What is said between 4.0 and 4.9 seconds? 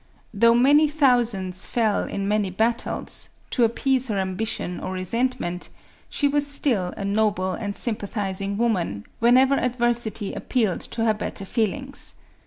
her ambition